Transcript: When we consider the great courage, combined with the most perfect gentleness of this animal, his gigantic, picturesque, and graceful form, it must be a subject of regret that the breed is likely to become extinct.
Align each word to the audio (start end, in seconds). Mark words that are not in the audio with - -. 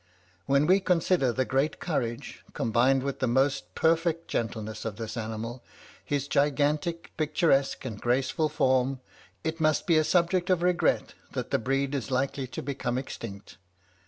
When 0.47 0.65
we 0.65 0.79
consider 0.79 1.31
the 1.31 1.45
great 1.45 1.79
courage, 1.79 2.43
combined 2.53 3.03
with 3.03 3.19
the 3.19 3.27
most 3.27 3.75
perfect 3.75 4.27
gentleness 4.27 4.83
of 4.83 4.95
this 4.95 5.15
animal, 5.15 5.61
his 6.03 6.27
gigantic, 6.27 7.11
picturesque, 7.17 7.85
and 7.85 8.01
graceful 8.01 8.49
form, 8.49 8.99
it 9.43 9.61
must 9.61 9.85
be 9.85 9.97
a 9.97 10.03
subject 10.03 10.49
of 10.49 10.63
regret 10.63 11.13
that 11.33 11.51
the 11.51 11.59
breed 11.59 11.93
is 11.93 12.09
likely 12.09 12.47
to 12.47 12.63
become 12.63 12.97
extinct. 12.97 13.57